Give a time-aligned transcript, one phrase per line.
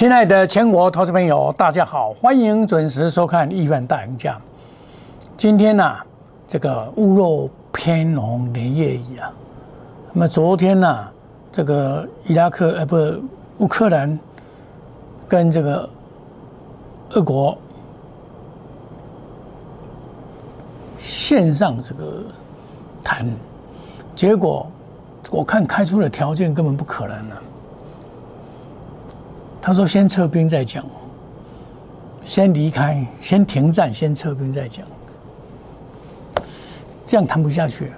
[0.00, 4.32] 亲爱的全国投资朋友，大家好，欢迎准时收看《亿万大赢家》。
[5.36, 5.94] 今天呢、
[6.48, 9.30] 这个屋漏偏逢连夜雨啊。
[10.14, 11.06] 那么昨天呢、
[11.52, 12.96] 这个伊拉克呃不
[13.58, 14.18] 乌克兰
[15.28, 15.86] 跟这个
[17.10, 17.58] 俄国
[20.96, 22.22] 线上这个
[23.04, 23.30] 谈，
[24.14, 24.66] 结果
[25.30, 27.42] 我看开出的条件根本不可能啊。
[29.60, 30.84] 他说先撤兵再讲，
[32.24, 34.84] 先离开，先停战，先撤兵再讲，
[37.06, 37.92] 这样谈不下去。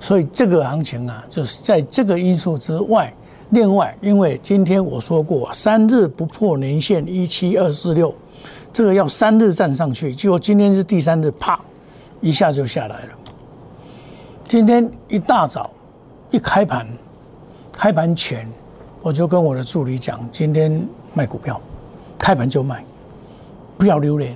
[0.00, 3.10] 所以这个行情啊，就是在这个因素之外，
[3.50, 8.14] 另外，因为今天我说过，三日不破年线一七二四六，
[8.70, 11.58] 这个要三日站上去，结果今天是第三日，啪，
[12.20, 13.08] 一下就下来了。
[14.46, 15.70] 今天一大早
[16.30, 16.86] 一开盘，
[17.72, 18.46] 开盘前
[19.04, 21.60] 我就跟我的助理讲，今天卖股票，
[22.18, 22.82] 开盘就卖，
[23.76, 24.34] 不要留恋，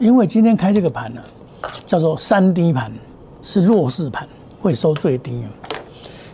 [0.00, 1.22] 因为今天开这个盘呢、
[1.86, 2.92] 叫做三低盘，
[3.40, 4.26] 是弱势盘，
[4.60, 5.44] 会收最低。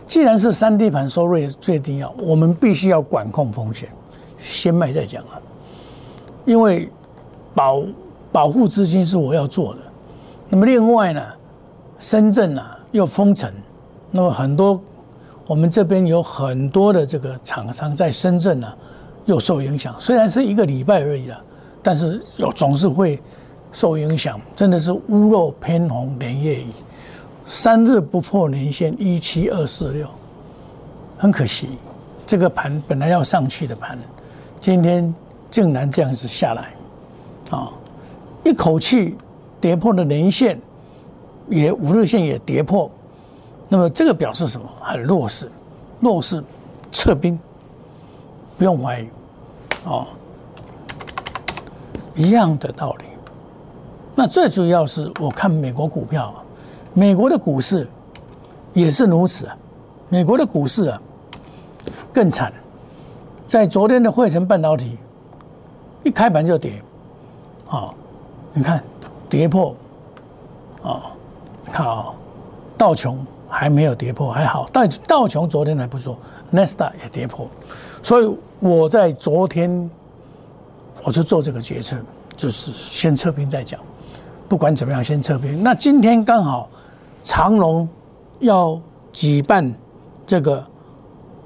[0.07, 3.87] 既然是三低盘收瑞最低啊，我们必须要管控风险，
[4.39, 5.37] 先卖再讲啊，
[6.45, 6.89] 因为
[7.53, 7.83] 保
[8.31, 9.79] 保护资金是我要做的。
[10.49, 11.21] 那么另外呢，
[11.99, 13.53] 深圳啊又封城，
[14.09, 14.81] 那么很多
[15.47, 18.67] 我们这边有很多的这个厂商在深圳呢、
[19.25, 21.41] 又受影响，虽然是一个礼拜而已啊，
[21.81, 23.17] 但是有总是会
[23.71, 26.67] 受影响，真的是屋漏偏逢连夜雨，
[27.45, 30.05] 三日不破年线一七二四六，
[31.17, 31.69] 很可惜，
[32.25, 33.97] 这个盘本来要上去的盘，
[34.59, 35.13] 今天
[35.49, 36.73] 竟然这样子下来，
[37.51, 37.71] 啊，
[38.43, 39.15] 一口气
[39.61, 40.59] 跌破了年线，
[41.49, 42.91] 也五日线也跌破，
[43.69, 44.67] 那么这个表示什么？
[44.81, 45.51] 很弱势，
[45.99, 46.43] 弱势
[46.91, 47.37] 撤兵，
[48.57, 49.07] 不用怀疑，
[49.85, 50.07] 哦，
[52.15, 53.05] 一样的道理。
[54.15, 56.43] 那最主要是我看美国股票啊，
[56.93, 57.87] 美国的股市
[58.73, 59.57] 也是如此啊，
[60.09, 61.01] 美国的股市啊
[62.13, 62.51] 更惨，
[63.45, 64.97] 在昨天的汇成半导体
[66.03, 66.81] 一开盘就跌，
[67.69, 67.93] 啊、
[68.53, 68.83] 你看
[69.29, 69.75] 跌破，
[70.81, 71.11] 啊、
[71.71, 72.13] 看啊、
[72.77, 76.17] 道琼还没有跌破，还好，但道琼昨天还不错
[76.51, 77.47] n e s t a 也跌破，
[78.03, 79.89] 所以我在昨天
[81.03, 81.97] 我就做这个决策，
[82.35, 83.79] 就是先撤兵再讲，
[84.49, 85.63] 不管怎么样先撤兵。
[85.63, 86.69] 那今天刚好
[87.21, 87.87] 长隆
[88.39, 88.79] 要
[89.11, 89.73] 举办
[90.25, 90.63] 这个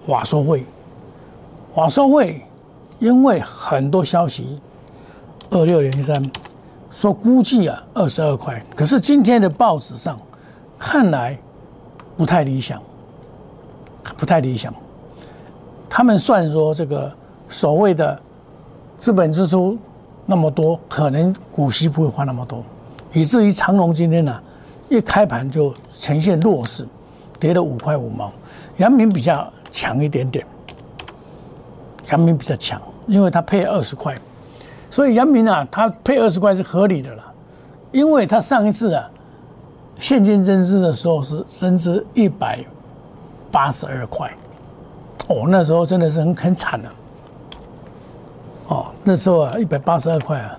[0.05, 0.65] 华硕会，
[1.71, 2.43] 华硕会
[2.99, 4.59] 因为很多消息，
[5.51, 6.31] 二六零三
[6.91, 10.19] 说估计啊二十二块，可是今天的报纸上
[10.77, 11.37] 看来
[12.21, 12.79] 不太理想，
[14.15, 14.71] 不太理想。
[15.89, 17.11] 他们算说这个
[17.49, 18.21] 所谓的
[18.95, 19.75] 资本支出
[20.27, 22.63] 那么多，可能股息不会花那么多，
[23.11, 24.39] 以至于长隆今天呢、
[24.87, 26.87] 一开盘就呈现弱势，
[27.39, 28.31] 跌了五块五毛。
[28.77, 30.45] 阳明比较强一点点，
[32.11, 34.13] 阳明比较强，因为它配二十块，
[34.91, 37.23] 所以阳明啊，它配二十块是合理的啦，
[37.91, 39.09] 因为它上一次啊
[40.01, 42.57] 现金增资的时候是增资一百
[43.51, 44.33] 八十二块，
[45.27, 46.89] 哦，那时候真的是很很惨的、
[48.67, 50.57] 哦，那时候啊，一百八十二块啊，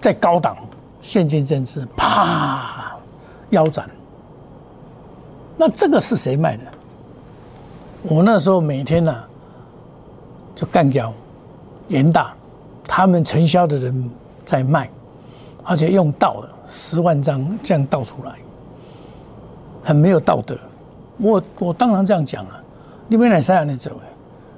[0.00, 0.56] 在高档
[1.02, 2.96] 现金增资，啪
[3.50, 3.90] 腰斩。
[5.56, 6.62] 那这个是谁卖的？
[8.04, 9.12] 我那时候每天呢、
[10.54, 11.12] 就干掉
[11.88, 12.32] 严大，
[12.84, 14.10] 他们承销的人
[14.44, 14.88] 在卖，
[15.64, 18.32] 而且用倒的十万张这样倒出来，
[19.82, 20.56] 很没有道德。
[21.18, 22.60] 我我当然这样讲啊，
[23.08, 23.92] 你们来塞样的走，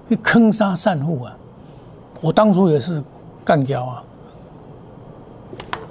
[0.08, 1.36] 你坑杀散户啊！
[2.20, 3.00] 我当初也是
[3.44, 4.02] 干掉啊，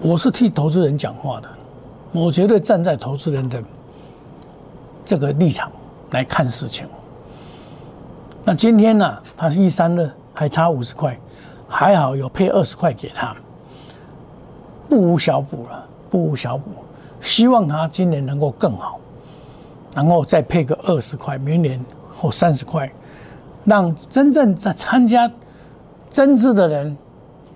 [0.02, 1.48] 我是替投资人讲话的，
[2.12, 3.64] 我绝对站在投资人的
[5.06, 5.72] 这个立场
[6.12, 6.86] 来看事情。
[8.44, 11.18] 那今天呢、他是一三二，还差五十块，
[11.70, 13.36] 还好有配二十块给他，
[14.90, 16.72] 不无小补了，不无小补。
[17.20, 19.00] 希望他今年能够更好，
[19.96, 21.84] 然后再配个二十块，明年
[22.16, 22.92] 或三十块，
[23.66, 25.30] 让真正在参加
[26.10, 26.96] 增资的人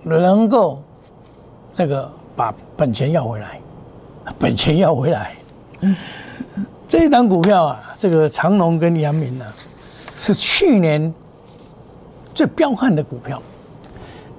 [0.02, 0.82] 能够
[1.72, 3.60] 这个把本钱要回来，
[4.40, 5.36] 本钱要回来。
[6.88, 9.46] 这一档股票啊，这个长隆跟阳明呢、
[10.16, 11.14] 是去年
[12.34, 13.40] 最彪悍的股票。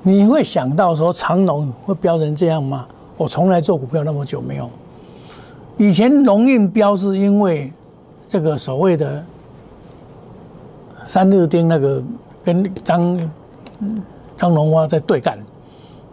[0.02, 2.88] 你会想到说长隆会飙成这样吗？
[3.22, 4.69] 我从来做股票那么久没有。
[5.78, 7.72] 以前龙运标是因为
[8.26, 9.24] 这个所谓的
[11.04, 12.02] 三日丁那个
[12.42, 13.30] 跟张
[14.36, 15.38] 张龙蛙在对干，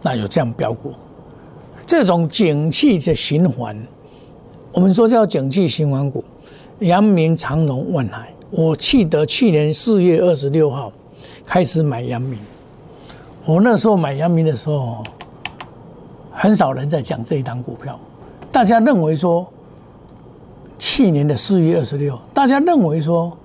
[0.02, 0.92] 那有这样标过。
[1.84, 3.76] 这种景气的循环，
[4.70, 6.22] 我们说叫景气循环股，
[6.78, 8.32] 阳明、长隆、万海。
[8.50, 10.92] 我记得去年四月二十六号
[11.44, 12.38] 开始买阳明，
[13.44, 15.02] 我那时候买阳明的时候，
[16.32, 17.98] 很少人在讲这一档股票，
[18.50, 19.46] 大家认为说。
[20.82, 23.36] 去年的四月二十六，大家认为说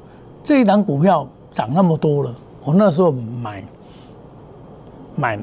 [0.42, 2.34] 这一档股票涨那么多了，
[2.64, 3.62] 我那时候买
[5.18, 5.38] 买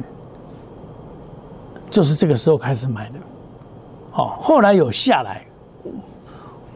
[1.90, 3.18] 就是这个时候开始买的，
[4.14, 5.44] 哦，后来有下来，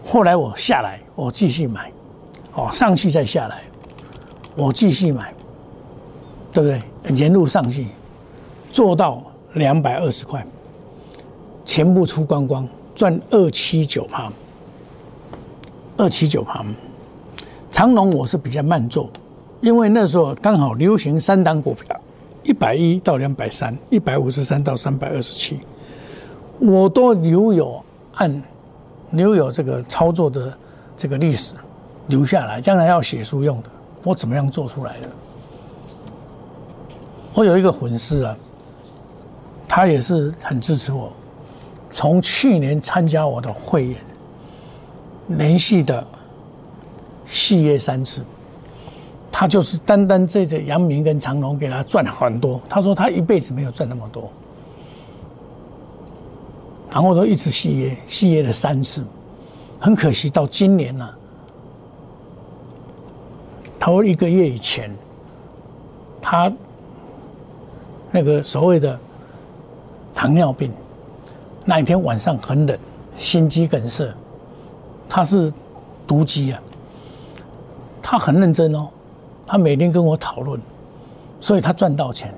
[0.04, 1.90] 后来我下来，我继续买，
[2.52, 3.62] 哦，上去再下来，
[4.54, 5.32] 我继续买，
[6.52, 7.16] 对不对？
[7.16, 7.86] 沿路上去
[8.70, 9.22] 做到
[9.54, 10.46] 两百二十块，
[11.76, 14.32] 全部出光光，赚二七九趴。
[15.98, 16.64] 二七九盘，
[17.70, 19.10] 长隆我是比较慢做，
[19.60, 21.94] 因为那时候刚好流行三档股票，
[22.44, 25.60] 一百一到两百三，一百五十三到三百二十七，
[26.58, 27.84] 我都留有
[28.14, 28.42] 按
[29.10, 30.56] 留有这个操作的
[30.96, 31.56] 这个历史
[32.06, 33.68] 留下来，将来要写书用的，
[34.02, 35.08] 我怎么样做出来的？
[37.34, 38.34] 我有一个粉丝啊，
[39.68, 41.12] 他也是很支持我，
[41.96, 43.96] 从去年参加我的会员。
[45.28, 46.06] 连续的
[47.24, 48.22] 续约三次，
[49.32, 52.60] 他就是单单这这杨明跟长隆给他赚很多。
[52.68, 54.30] 他说他一辈子没有赚那么多，
[56.92, 59.02] 然后都一直续约，续约了三次。
[59.80, 61.08] 很可惜，到今年呢，
[63.80, 64.94] 头一个月以前，
[66.20, 66.52] 他
[68.12, 68.96] 那个所谓的
[70.14, 70.70] 糖尿病，
[71.66, 72.78] 那一天晚上很冷，
[73.16, 74.08] 心肌梗塞。
[75.08, 75.52] 他是
[76.06, 76.62] 毒鸡啊，
[78.00, 78.88] 他很认真哦，
[79.46, 80.60] 他每天跟我讨论，
[81.40, 82.32] 所以他赚到钱，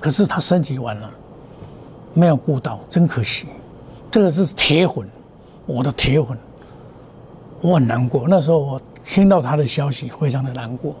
[0.00, 1.10] 可是他升级完了，
[2.14, 3.46] 没有顾到，真可惜。
[4.10, 5.08] 这个是铁粉，
[5.66, 6.38] 我的铁粉，
[7.60, 8.26] 我很难过。
[8.28, 10.94] 那时候我听到他的消息，非常的难过。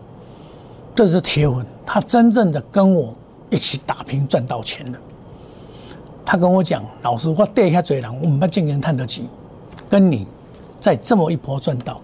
[0.94, 3.14] 这是铁粉，他真正的跟我
[3.50, 4.98] 一起打拼赚到钱的。
[6.30, 9.26] 他跟我讲：“老师，我带一下嘴人，我们把经验探得起，
[9.88, 10.26] 跟你。”
[10.78, 12.00] 在这么一波赚到，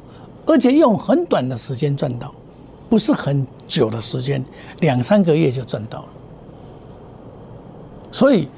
[0.47, 2.35] 而且用很短的时间赚到，
[2.89, 4.45] 不是很久的时间，
[4.81, 6.09] 两三个月就赚到了。
[8.11, 8.49] 所以，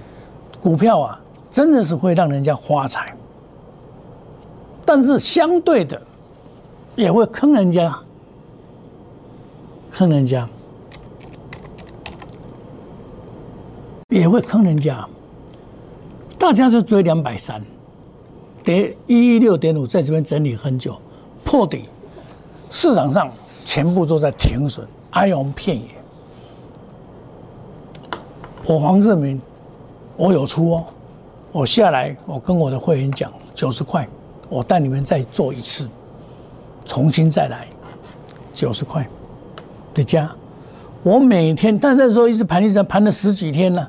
[0.63, 1.21] 股票啊，
[1.51, 3.15] 真的是会让人家发财，
[4.87, 6.01] 但是相对的，
[6.95, 7.95] 也会坑人家，
[9.91, 10.49] 坑人家，
[14.09, 15.07] 也会坑人家。
[16.39, 17.63] 大家就追两百三。
[18.65, 21.01] 跌一一六点五，在这边整理很久，
[21.45, 21.85] 破底，
[22.69, 23.31] 市场上
[23.65, 25.85] 全部都在停损，哀鸿遍野。
[28.65, 29.41] 我黄志明，
[30.17, 30.85] 我有出哦，
[31.53, 34.09] 我下来，我跟我的会员讲九十块，
[34.49, 35.89] 我带你们再做一次，
[36.85, 37.69] 重新再来，
[38.53, 39.09] 九十块
[39.95, 40.29] 的加，
[41.05, 43.89] 我每天，但那时候一直盘一直盘了十几天了，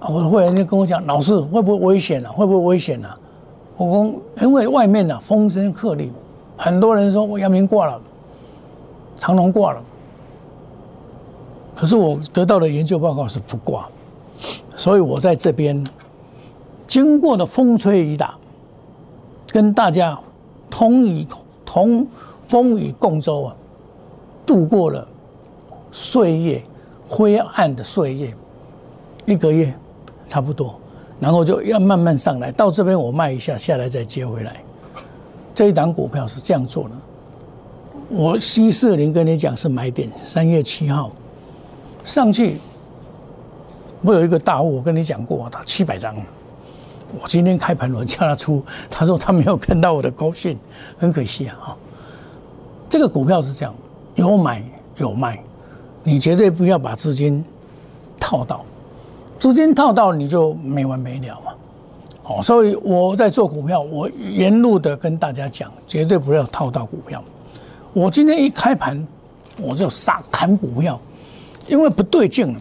[0.00, 2.30] 我的会员就跟我讲，老师会不会危险啊？
[2.30, 3.18] 会不会危险啊？
[3.76, 6.10] 我公，因为外面呢风声鹤唳，
[6.56, 8.00] 很多人说我阳明挂了，
[9.18, 9.82] 长隆挂了，
[11.74, 13.88] 可是我得到的研究报告是不挂，
[14.76, 15.84] 所以我在这边
[16.86, 18.34] 经过的风吹雨打，
[19.48, 20.18] 跟大家
[20.70, 21.26] 同与
[21.64, 22.06] 同
[22.46, 23.56] 风雨共舟啊，
[24.46, 25.06] 度过了
[25.90, 26.62] 岁月
[27.08, 28.34] 灰暗的岁月，
[29.26, 29.72] 一个月
[30.28, 30.78] 差不多。
[31.18, 34.62] 然后就要慢慢上来，到这边我卖一下，下来再接回来。
[35.52, 36.90] 这一档股票是这样做的。
[38.08, 41.10] 我 C 四零跟你讲是买点，三月七号
[42.04, 42.58] 上去，
[44.02, 46.14] 我有一个大户，我跟你讲过，他七百张。
[47.20, 50.56] 我今天开盘我叫他出，他说他没有看到我的高兴，
[50.98, 51.76] 很可惜啊。
[52.88, 53.74] 这个股票是这样，
[54.14, 54.62] 有买
[54.98, 55.42] 有卖，
[56.04, 57.44] 你绝对不要把资金
[58.20, 58.64] 套到。
[59.38, 61.52] 资金套到你就没完没了嘛，
[62.24, 67.22] 哦，所以我在做股票，我沿路的跟大家讲，绝对不要套到股票。
[67.92, 69.06] 我今天一开盘，
[69.62, 71.00] 我就杀砍股票，
[71.68, 72.54] 因为不对劲，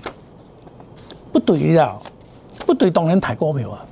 [1.32, 1.98] 不对呀，
[2.66, 3.86] 不对，当然抬股票啊。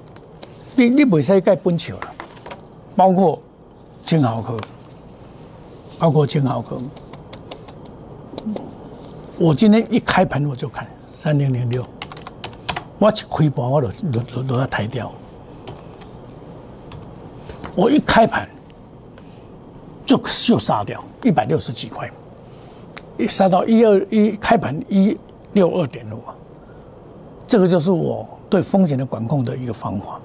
[0.75, 2.07] 你你袂使盖本球了，
[2.95, 3.41] 包括
[4.05, 4.57] 金豪科，
[5.97, 6.77] 包括金豪科。
[9.39, 11.83] 我今天一开盘我就看三零零六。
[12.97, 15.11] 我一开盘我就落落落在抬掉，
[17.75, 18.47] 我一开盘
[20.05, 22.09] 就就杀掉一百六十几块，
[23.17, 25.17] 一杀到一二一开盘一
[25.53, 26.21] 六二点五，
[27.45, 30.19] 这个就是我对风险的管控的一个方法。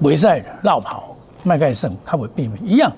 [0.00, 2.92] 维赛绕跑，麦盖胜，看我避免一样。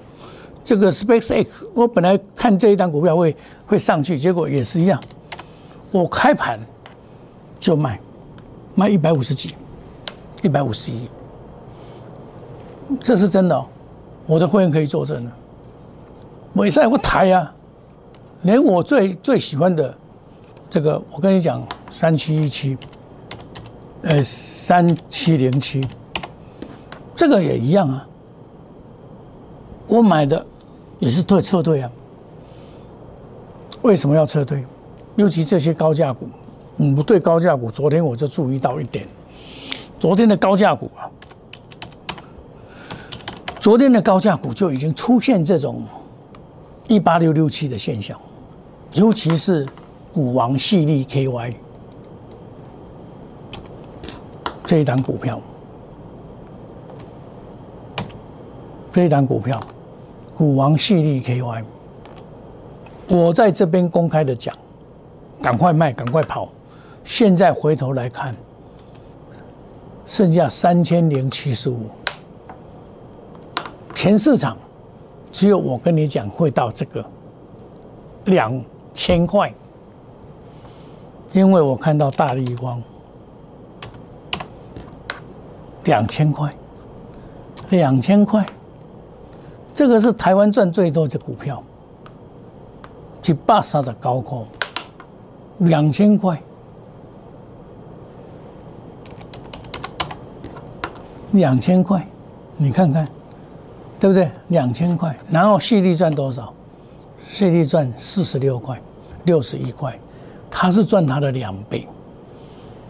[0.65, 5.01] 这个 SpaceX，我本来看这一单股票会会上去，结果也是一样。
[5.91, 6.59] 我开盘
[7.59, 8.01] 就卖，
[8.79, 9.57] 卖一百五十几，
[10.41, 11.09] 一百五十一，
[13.01, 13.67] 这是真的。
[14.25, 15.33] 我的会员可以作证的。
[16.53, 17.53] 美赛我抬呀，
[18.43, 19.93] 连我最最喜欢的
[20.71, 22.79] 这个，我跟你讲，三七一七，
[24.03, 25.85] 呃，三七零七。
[27.17, 28.07] 这个也一样啊，
[29.89, 30.47] 我买的
[31.01, 31.91] 也是退撤退啊。
[33.83, 34.65] 为什么要撤退？
[35.17, 36.29] 尤其这些高价股，
[36.79, 39.07] 嗯，对高价股，昨天我就注意到一点，
[39.99, 41.11] 昨天的高价股啊，
[43.61, 45.85] 昨天的高价股就已经出现这种
[46.87, 48.19] 一八六六七的现象，
[48.95, 49.67] 尤其是
[50.13, 51.53] 股王系利 KY
[54.65, 55.41] 这一档股票。
[58.91, 59.61] 这一档股票，
[60.37, 61.63] 股王系利 KY，
[63.07, 64.53] 我在这边公开的讲，
[65.41, 66.49] 赶快卖，赶快跑。
[67.09, 68.37] 现在回头来看，
[70.05, 71.87] 剩下三千零七十五，
[73.95, 74.55] 全市场
[75.33, 77.03] 只有我跟你讲会到这个
[78.27, 78.63] 两
[78.93, 79.51] 千块，
[81.33, 82.81] 因为我看到大立光
[85.85, 86.53] 两千块，
[87.71, 88.45] 两千块。
[89.73, 91.65] 这个是台湾赚最多的股票，
[93.25, 94.39] 一百三十高块，
[95.59, 96.39] 两千块，
[101.33, 102.07] 两千块，
[102.57, 103.07] 你看看，
[104.01, 104.31] 对不对？
[104.49, 106.53] 两千块，然后细利赚多少？
[107.27, 108.81] 细利赚四十六块，
[109.25, 109.99] 六十一块，
[110.51, 111.87] 他是赚他的两倍，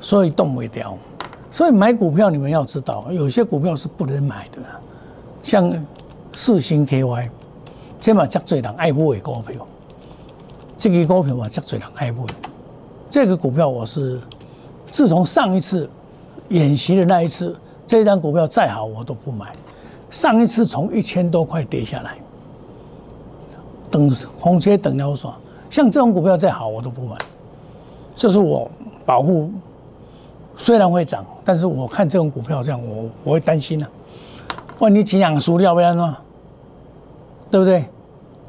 [0.01, 0.97] 所以动不掉。
[1.51, 4.59] 所以买股票你们要知道，有些股票是不能买的，
[5.43, 5.73] 像。
[6.35, 7.31] 四星 KY，
[7.99, 9.67] 这嘛真多人爱买的股票，
[10.77, 12.23] 这个股票嘛真多人爱买。
[13.11, 14.21] 这个股票我是
[14.87, 15.89] 自从上一次
[16.51, 17.57] 演习的那一次，
[17.89, 19.53] 这一张股票再好我都不买。
[20.11, 22.19] 上一次从一千多块跌下来，
[23.91, 25.35] 等红切等了耍，
[25.69, 27.17] 像这种股票再好我都不买。
[28.15, 28.71] 这是我
[29.05, 29.51] 保护，
[30.57, 33.89] 虽然会涨，但是我看这种股票这样，我我会担心啊。
[34.79, 36.17] 万一钱养输掉不然呢？
[37.51, 37.85] 对不对？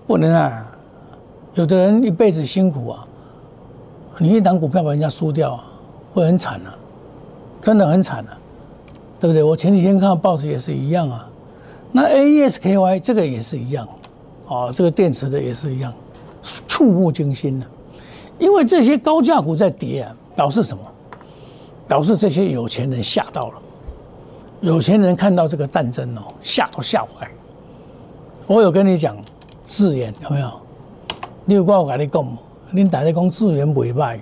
[0.05, 0.65] 不能啊！
[1.53, 3.07] 有的人一辈子辛苦啊，
[4.17, 5.63] 你一档股票把人家输掉啊，
[6.13, 6.75] 会很惨啊，
[7.61, 8.37] 真的很惨啊，
[9.19, 9.43] 对不对？
[9.43, 11.27] 我前几天看到报纸也是一样啊。
[11.91, 13.87] 那 A E S K Y 这个也是一样，
[14.47, 15.93] 啊，这个电池的也是一样，
[16.67, 17.65] 触目惊心的。
[18.37, 20.83] 因为这些高价股在跌啊，表示什么？
[21.87, 23.53] 表示这些有钱人吓到了。
[24.61, 27.27] 有钱人看到这个战争哦，吓都吓坏。
[28.45, 29.17] 我有跟你讲
[29.65, 30.51] 资源有没有？
[31.45, 32.37] 你有我跟你讲，
[32.69, 34.19] 你大家讲资源袂歹，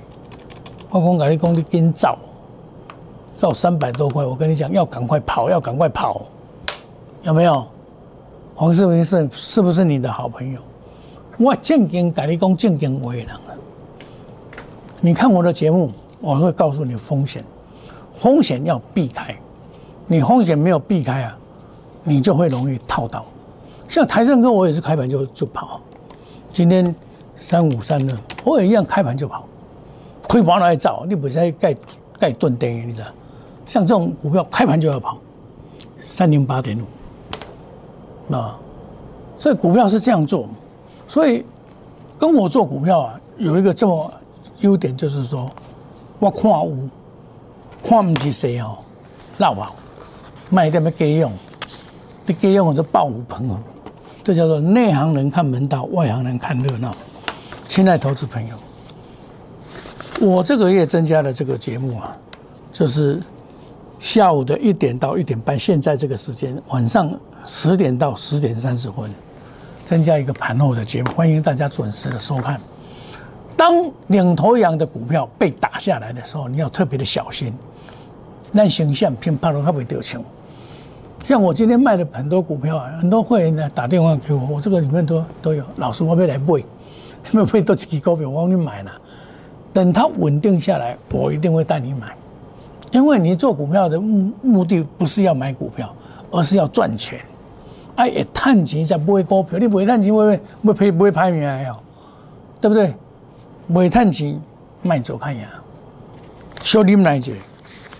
[0.89, 2.17] 我讲跟你讲你紧造，
[3.37, 6.23] 造三百多块，我跟你讲要赶快跑，要赶快跑，
[7.21, 7.63] 有没有？
[8.55, 10.59] 黄世明是是不是你的好朋友？
[11.37, 13.39] 我正经跟你讲正经话人啊。
[15.01, 17.43] 你看我的节目，我会告诉你风险，
[18.15, 19.37] 风险要避开。
[20.07, 21.37] 你风险没有避开啊，
[22.03, 23.23] 你就会容易套到。
[23.87, 25.79] 像台盛哥，我也是开盘就就跑。
[26.51, 26.95] 今天
[27.37, 29.45] 三五三的，我也一样开盘就跑。
[30.27, 31.75] 亏盘来找，你不是在盖
[32.17, 33.05] 盖盾跌，你知道？
[33.67, 35.19] 像这种股票开盘就要跑，
[36.01, 36.83] 三零八点五，
[38.27, 38.51] 那
[39.37, 40.49] 所以股票是这样做。
[41.07, 41.45] 所以
[42.17, 44.11] 跟我做股票啊，有一个这么
[44.61, 45.51] 优点，就是说
[46.17, 46.89] 我看无
[47.83, 48.79] 看不起谁哦，
[49.37, 49.75] 老跑。
[50.49, 51.29] 卖点么给用，
[52.25, 53.59] 你给用我就爆无朋友，
[54.23, 56.89] 这叫做内行人看门道，外行人看热闹。
[57.67, 58.55] 亲爱投资朋友，
[60.21, 62.15] 我这个月增加的这个节目啊，
[62.71, 63.21] 就是
[63.99, 67.11] 下午的一点到一点半，现在这个时间，晚上
[67.43, 69.09] 十点到十点三十分，
[69.85, 72.59] 增加一个盘后的节目，欢迎大家准时的收看。
[73.55, 73.73] 当
[74.07, 77.51] 领头羊的股票被打下来的时候，你要特别的小心，
[78.51, 80.21] 那形象偏怕到它会掉钱。
[81.25, 85.63] 像我今天卖的很多股票啊，很多会员呢打电话给我，我这个里面都都有。
[85.77, 86.63] 老师，我要来买，
[87.33, 88.91] 要买多几股票，我帮你买了。
[89.73, 92.15] 等它稳定下来，我一定会带你买。
[92.97, 95.93] 因为你做股票的目目的不是要买股票，
[96.31, 97.19] 而是要赚钱。
[97.95, 100.25] 哎，探钱才不会股票，你不会探钱会
[100.63, 101.79] 会会不会排名啊？
[102.59, 102.91] 对不对？
[103.67, 104.39] 不会探钱，
[104.81, 105.47] 卖走看呀。
[106.59, 107.31] 小你们来者，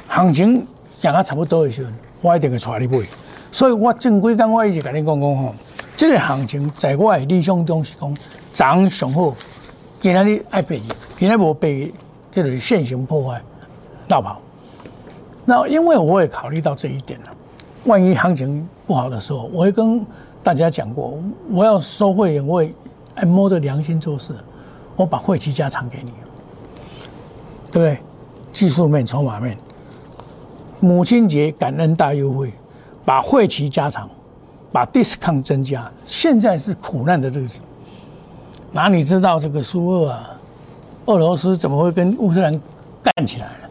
[0.08, 0.66] 行情
[1.00, 3.06] 行啊差不多的时候，我一定会带你买。
[3.52, 5.54] 所以我正规讲，我一直跟你讲讲吼，
[5.96, 8.18] 这个行情在我的理想中是讲
[8.52, 9.32] 涨上好，
[10.02, 10.82] 今仔日爱赔，
[11.20, 11.94] 今仔无赔，
[12.32, 13.40] 这就是现行破坏
[14.08, 14.42] 绕跑。
[15.50, 17.28] 那因为我也考虑到这一点了，
[17.86, 20.06] 万一行情不好的时候，我会跟
[20.44, 21.18] 大家讲过，
[21.50, 22.62] 我要收会员，我
[23.16, 24.34] 爱摸着良心做事，
[24.98, 26.12] 我把会期加长给你，
[27.72, 27.98] 对不对？
[28.52, 29.58] 技术面、筹码面，
[30.82, 32.52] 母亲节感恩大优惠。
[33.06, 34.10] 把会期加长，
[34.70, 35.90] 把 discount 增加。
[36.06, 37.62] 现在是苦难的日子，
[38.74, 40.30] 哪里知道这个苏俄啊，
[41.06, 42.52] 俄罗斯怎么会跟乌克兰
[43.02, 43.67] 干起来了？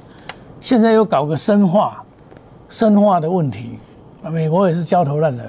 [0.60, 2.02] 现在又搞个生化，
[2.68, 3.78] 生化的问题，
[4.22, 5.42] 美国也是焦头烂额。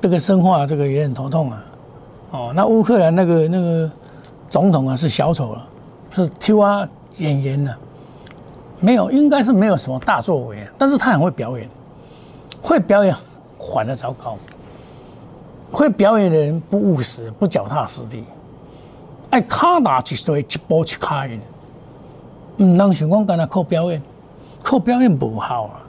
[0.00, 1.64] 这个生化这个也很头痛啊。
[2.32, 3.90] 哦，那乌克兰那个那个
[4.48, 5.66] 总统啊是小丑了，
[6.10, 6.88] 是 T 啊
[7.18, 7.74] 演员呢，
[8.80, 11.68] 没有，应该是没有什么大作为，但是他很会表演。
[12.62, 13.16] 会表演
[13.72, 14.36] 反的糟糕，
[15.72, 18.22] 会表演的人不务实，不脚踏实地，
[19.30, 21.38] 爱卡打一堆一波一卡的，
[22.62, 24.00] 嗯，让想讲干那靠表演，
[24.62, 25.80] 靠表演不好啊！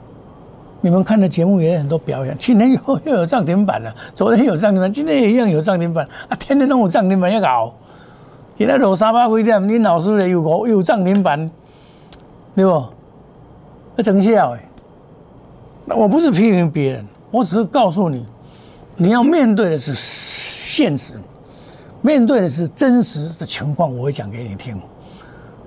[0.80, 6.36] 你们看的节目也有很多表演，今天又又有涨停板了，昨天有涨停板，今天也一样有涨停板啊！
[6.36, 7.74] 天天都有涨停板要搞，
[8.56, 11.50] 今天落三百几点，林老师的又又有涨停板，
[12.56, 12.70] 对不？
[13.96, 14.56] 要真笑
[15.84, 15.94] 那！
[15.94, 18.26] 我不是批评别人，我只是告诉你，
[18.96, 21.20] 你要面对的是现实，
[22.00, 23.94] 面对的是真实的情况。
[23.94, 24.80] 我会讲给你听。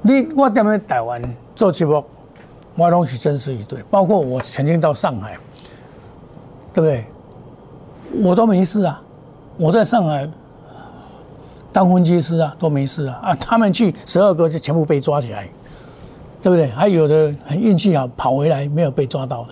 [0.08, 1.20] 你我在台湾
[1.56, 2.06] 做节目，
[2.76, 3.82] 我拢是真实一对。
[3.90, 5.34] 包括我曾经到上海，
[6.72, 8.24] 对不对？
[8.24, 9.02] 我都没事啊。
[9.58, 10.30] 我在上海
[11.74, 13.20] 当分机师啊，都没事啊。
[13.24, 15.48] 啊，他们去十二个就全部被抓起来，
[16.40, 16.68] 对不对？
[16.68, 19.50] 还有的很运气好，跑回来没有被抓到的。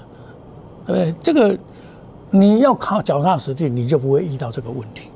[0.86, 1.58] 对不对，这个
[2.30, 5.10] 你要靠脚踏实地，你就不会遇到这个问题。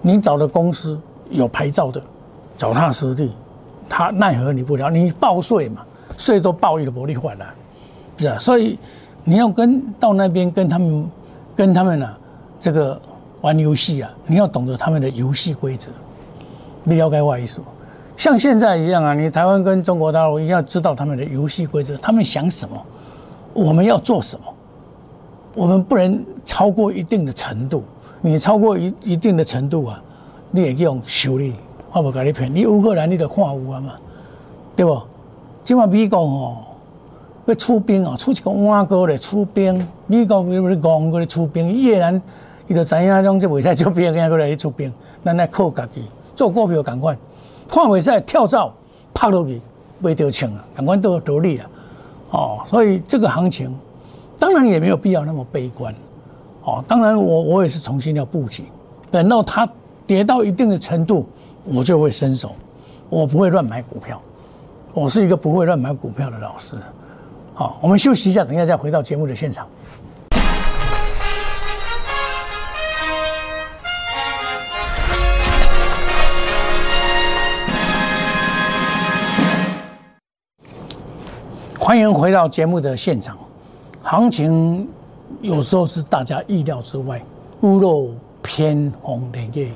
[0.00, 2.00] 你找的公司有牌照的，
[2.56, 3.32] 脚踏实地，
[3.88, 4.90] 他奈何你不了。
[4.90, 5.84] 你报税嘛，
[6.16, 7.46] 税都报一个薄利换了，
[8.16, 8.36] 是啊。
[8.38, 8.78] 所以
[9.24, 11.10] 你要跟到那边跟他们，
[11.56, 12.18] 跟他们啊，
[12.60, 13.00] 这个
[13.40, 15.90] 玩游戏啊，你要懂得他们的游戏规则，
[16.84, 17.60] 你了解我意思。
[18.16, 22.76] 像现在一样啊，你台湾跟中国大陆一样，知道他们的游戏规则，他们想什么。
[23.54, 24.44] 我们要做什么？
[25.54, 27.82] 我们不能超过一定的程度。
[28.20, 30.02] 你超过一一定的程度啊，
[30.50, 31.54] 你也用修理，
[31.92, 32.54] 我不跟你骗。
[32.54, 33.94] 你乌克兰你得看有啊嘛，
[34.76, 35.00] 对不？
[35.64, 36.56] 今晚美国哦，
[37.46, 39.86] 要出兵哦，出一个碗糕来出兵。
[40.06, 42.20] 美国为为讲过来出兵，越南
[42.66, 44.92] 伊就知影种就袂使出兵，个过来出兵。
[45.24, 46.02] 咱来靠家己
[46.34, 47.16] 做股票，赶快
[47.68, 48.72] 看袂使跳蚤
[49.12, 49.60] 拍落去，
[50.02, 51.70] 袂得枪啊，赶快都独立啊。
[52.30, 53.74] 哦，所以这个行情，
[54.38, 55.92] 当然也没有必要那么悲观。
[56.64, 58.64] 哦，当然我我也是重新要布局，
[59.10, 59.68] 等到它
[60.06, 61.26] 跌到一定的程度，
[61.70, 62.56] 我就会伸手，
[63.10, 64.20] 我不会乱买股票。
[64.94, 66.76] 我是一个不会乱买股票的老师。
[67.54, 69.68] 好，我们休息一下，等一下再回到节目的现场。
[81.78, 83.36] 欢迎回到节目的现场。
[84.02, 84.88] 行情
[85.42, 87.22] 有时候是大家意料之外，
[87.60, 88.08] 屋漏
[88.42, 89.72] 偏逢连夜雨。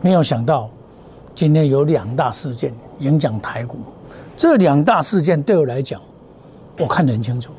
[0.00, 0.70] 没有想到
[1.34, 3.78] 今天有两大事件影响台股。
[4.36, 6.00] 这两大事件对我来讲，
[6.78, 7.52] 我看得很清楚。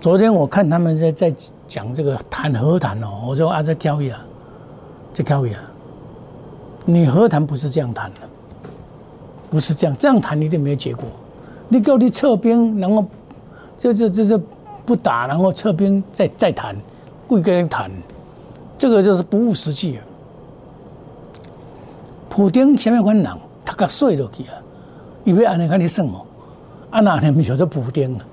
[0.00, 1.34] 昨天我看他们在在
[1.66, 4.24] 讲这个谈和谈哦，我说啊，这交易啊，
[5.12, 5.60] 这交易啊，
[6.84, 8.20] 你和谈不是这样谈的，
[9.50, 11.04] 不是这样，这样谈一定没有结果。
[11.68, 13.04] 你叫你撤兵，然后
[13.76, 14.40] 这这这这
[14.86, 16.74] 不打，然后撤兵再再谈，
[17.26, 17.90] 贵跟人谈，
[18.78, 20.04] 这个就是不务实际啊。
[22.38, 23.26] 普京什么款人，
[23.64, 24.54] 他个睡落去啊，
[25.24, 26.24] 以为安尼跟你算哦，
[26.88, 28.24] 啊那你们晓得普丁啊？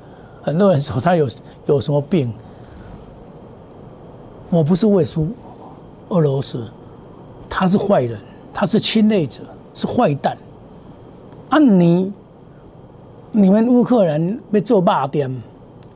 [0.43, 1.27] 很多人说他有
[1.65, 2.31] 有什么病，
[4.51, 5.27] 我不是为输
[6.09, 6.67] 俄罗斯，
[7.49, 8.19] 他是坏人，
[8.53, 9.41] 他是侵略者，
[9.73, 10.37] 是坏蛋，
[11.49, 12.13] 啊你。
[13.31, 15.43] 你们乌克兰要做肉店，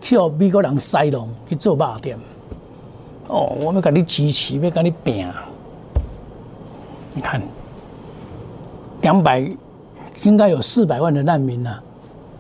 [0.02, 2.18] 去美国人塞隆去做肉店。
[3.28, 5.28] 哦，我们给你支持，要给你拼。
[7.14, 7.40] 你看，
[9.02, 9.50] 两百
[10.24, 11.80] 应该有四百万的难民呐，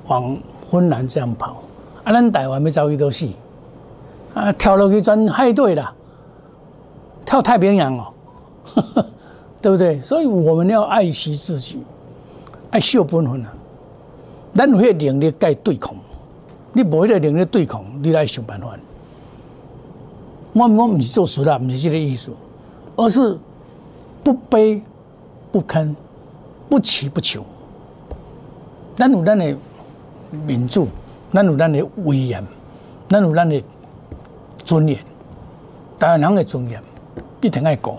[0.08, 0.38] 往
[0.69, 1.63] 芬兰这样跑。
[2.04, 3.28] 啊，咱台湾没遭遇到死，
[4.34, 5.93] 啊，跳落去转海队了，
[7.26, 8.13] 跳太平洋哦，
[9.62, 10.02] 对不对？
[10.02, 11.80] 所以我们要爱惜自己，
[12.72, 13.54] 爱惜本分啊。
[14.54, 15.95] 咱有迄能力该对抗，
[16.74, 18.76] 你无迄个能力对抗，你来想办法。
[20.54, 22.32] 我我唔是做事啦，唔是这个意思，
[22.95, 23.38] 而是
[24.24, 24.82] 不卑
[25.52, 25.93] 不吭，
[26.69, 27.43] 不乞不求。
[28.95, 29.55] 咱有咱的
[30.45, 30.88] 民主，
[31.34, 32.45] 咱有咱的威严，
[33.08, 33.63] 咱有咱的
[34.63, 34.97] 尊严，
[35.97, 36.82] 台湾人的尊严
[37.41, 37.93] 一定爱讲，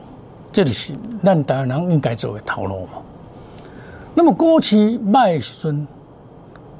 [0.52, 0.92] 这就是
[1.24, 3.02] 咱台湾人应该做的头路嘛。
[4.14, 5.86] 那么过去卖时阵，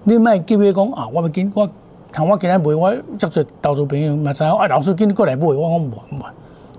[0.04, 1.68] 你卖急于讲啊，我要紧我。
[2.12, 6.22] 看我今日买，我足侪投资朋友嘛知影，啊老师今日过来买，我讲唔唔，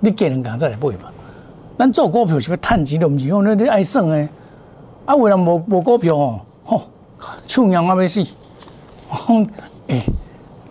[0.01, 1.09] 你过两工再来买嘛。
[1.79, 4.27] 咱做股票是要趁钱，的毋是讲你你爱算诶。
[5.05, 6.81] 啊，为人无无股票哦，吼，
[7.47, 8.25] 手痒啊要死。
[9.09, 9.47] 我讲，
[9.87, 10.01] 诶，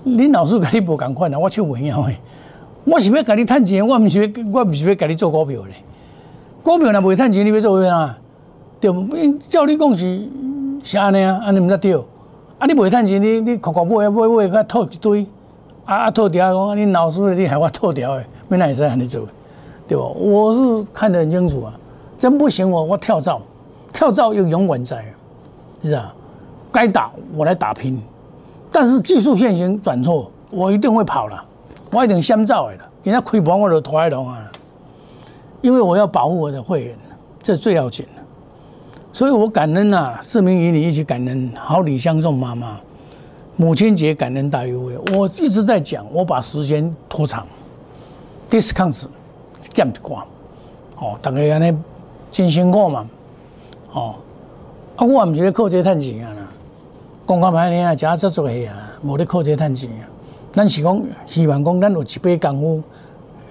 [0.05, 2.19] 恁老师甲你无共款啊，我手袂痒诶。
[2.85, 5.75] 我是要甲你趁钱，我毋是要，我毋是要甲你做股票咧。
[6.62, 8.16] 股票若袂趁钱，你要做啥？
[8.81, 9.07] 对毋？
[9.49, 10.29] 照你讲是
[10.81, 11.95] 是安尼啊，安尼毋则对。
[11.95, 12.66] 啊！
[12.66, 15.27] 你袂趁钱，你你哭哭买买买，甲吐一堆，
[15.85, 19.27] 啊啊吐掉讲，恁老师你害我吐掉诶，要哪会使安尼做？
[19.88, 20.03] 对无？
[20.03, 21.75] 我是看得很清楚啊，
[22.19, 23.40] 真不行我我跳槽，
[23.92, 25.05] 跳蚤又永远在，
[25.83, 26.14] 是啊，
[26.72, 28.00] 该打我来打拼，
[28.70, 31.44] 但是技术线型转错，我一定会跑了，
[31.90, 34.50] 我一定先走的了，人家亏盘我都拖来龙啊，
[35.61, 36.96] 因为我要保护我的会员，
[37.42, 38.22] 这最要紧的。
[39.12, 42.76] 所以我感恩呐，市民与你一起感恩，好礼相送妈妈，
[43.57, 44.96] 母亲节感恩大于为。
[45.16, 47.44] 我一直在讲，我把时间拖长
[48.48, 49.07] ，discount
[49.74, 50.22] 减一寡，
[50.96, 51.76] 哦，大家安尼
[52.31, 53.05] 真辛苦嘛，
[53.92, 54.14] 哦，
[54.96, 56.46] 啊，我唔是咧靠这赚钱啊啦，
[57.26, 60.09] 讲讲歹听啊，食足足个啊，无咧靠这赚钱啊，
[60.53, 62.83] 咱是讲希望讲咱有一笔功夫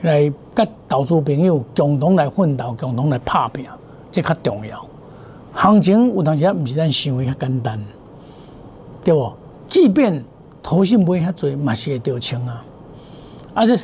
[0.02, 3.66] 来甲投资朋友共同来奋斗，共同来拍拼，
[4.12, 4.86] 这较重要。
[5.52, 7.80] 行情有当时也毋是咱想的遐简单，
[9.04, 9.34] 对不？
[9.68, 10.24] 即便
[10.64, 12.64] 投信买遐多，嘛是会得清啊。
[13.54, 13.76] 而且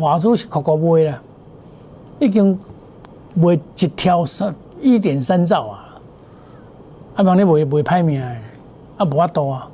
[0.00, 1.22] 华数是酷酷买啦，
[2.18, 2.58] 已经
[3.34, 5.89] 卖一条三一点三兆啊。
[7.20, 8.26] 啊，望你卖卖歹命的，
[8.96, 9.68] 啊无法度啊。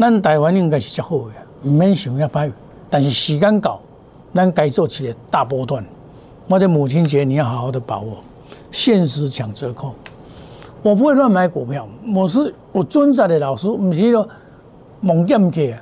[0.00, 2.50] 咱台湾应该是较好的，毋免想遐歹。
[2.90, 3.80] 但是时间到，
[4.34, 5.84] 咱该做起来大波段。
[6.48, 8.16] 我的母亲节你要好好的把握，
[8.72, 9.94] 限时抢折扣。
[10.82, 14.28] 我不会乱买股票，我是我尊在的老师，不是说
[15.00, 15.76] 猛进去。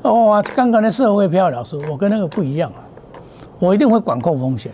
[0.00, 2.80] 哦，刚刚的社会票老师，我跟那个不一样啊，
[3.58, 4.72] 我一定会管控风险。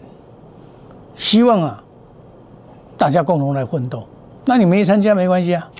[1.16, 1.83] 希望啊，
[2.96, 4.05] 大家共同来奋斗。
[4.44, 5.70] 那你没参加没关系啊，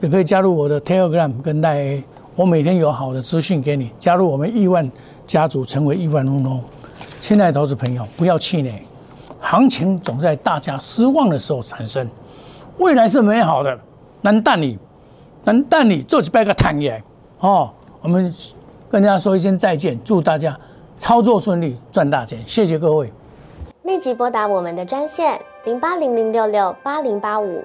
[0.00, 2.04] 也可以加入我的 Telegram 跟大 A，
[2.36, 3.90] 我每天有好的资讯给你。
[3.98, 4.90] 加入我们亿万
[5.26, 6.60] 家族，成为亿万富翁。
[7.22, 8.82] 亲爱的投资朋友，不要气馁，
[9.40, 12.06] 行情总在大家失望的时候产生。
[12.76, 13.78] 未来是美好的，
[14.20, 14.78] 能带你，
[15.44, 17.02] 能带你做几百个坦言
[17.38, 17.70] 哦。
[18.02, 18.30] 我们
[18.90, 20.58] 跟大家说一声再见，祝大家
[20.98, 22.38] 操作顺利，赚大钱。
[22.46, 23.10] 谢谢各位。
[23.84, 27.64] 立即拨打我们的专线零八零零六六八零八五